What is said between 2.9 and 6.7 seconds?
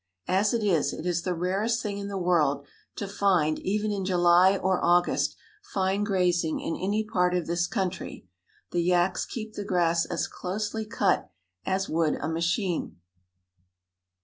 to find even in July or August fine grazing